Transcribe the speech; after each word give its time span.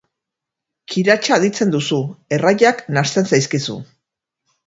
Kiratsa 0.93 1.33
aditzen 1.35 1.75
duzu, 1.75 1.99
erraiak 2.37 2.83
nahasten 2.97 3.31
zaizkizu. 3.35 3.77